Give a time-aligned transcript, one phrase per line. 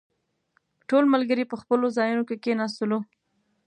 [0.89, 2.99] ټول ملګري په خپلو ځايونو کې کښېناستلو.